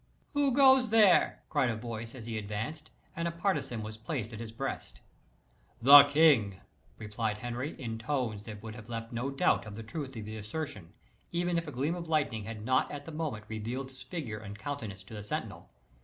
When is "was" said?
3.83-3.97